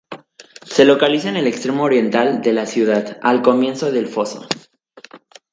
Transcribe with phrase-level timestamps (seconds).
[0.65, 4.47] Se localiza en el extremo oriental de la ciudad, al comienzo del foso.